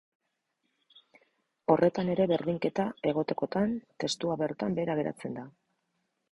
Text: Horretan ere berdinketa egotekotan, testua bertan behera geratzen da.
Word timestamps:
Horretan 1.73 2.09
ere 2.15 2.27
berdinketa 2.33 2.87
egotekotan, 3.11 3.77
testua 4.05 4.41
bertan 4.43 4.77
behera 4.81 5.01
geratzen 5.05 5.41
da. 5.41 5.49